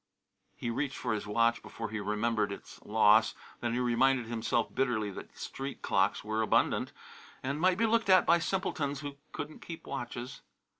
[0.55, 3.35] He reached for his watch before he remembered its loss.
[3.59, 6.91] Then he reminded himself bitterly that street clocks were abundant
[7.43, 10.41] and might be looked at by simpletons who couldn't keep watches.